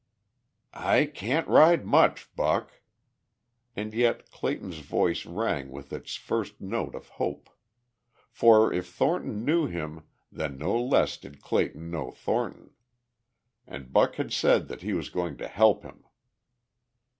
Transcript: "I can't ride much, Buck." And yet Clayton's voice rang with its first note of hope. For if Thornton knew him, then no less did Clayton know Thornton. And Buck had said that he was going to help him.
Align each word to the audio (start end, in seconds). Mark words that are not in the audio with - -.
"I 0.73 1.05
can't 1.05 1.47
ride 1.47 1.85
much, 1.85 2.35
Buck." 2.35 2.81
And 3.75 3.93
yet 3.93 4.31
Clayton's 4.31 4.79
voice 4.79 5.27
rang 5.27 5.69
with 5.69 5.93
its 5.93 6.15
first 6.15 6.59
note 6.59 6.95
of 6.95 7.07
hope. 7.07 7.51
For 8.31 8.73
if 8.73 8.87
Thornton 8.87 9.45
knew 9.45 9.67
him, 9.67 10.05
then 10.31 10.57
no 10.57 10.81
less 10.83 11.17
did 11.17 11.39
Clayton 11.39 11.91
know 11.91 12.09
Thornton. 12.09 12.71
And 13.67 13.93
Buck 13.93 14.15
had 14.15 14.33
said 14.33 14.69
that 14.69 14.81
he 14.81 14.93
was 14.93 15.09
going 15.11 15.37
to 15.37 15.47
help 15.47 15.83
him. 15.83 16.03